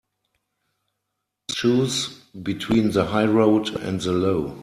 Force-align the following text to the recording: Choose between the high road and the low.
Choose 1.51 2.07
between 2.41 2.89
the 2.89 3.05
high 3.05 3.25
road 3.27 3.69
and 3.75 4.01
the 4.01 4.13
low. 4.13 4.59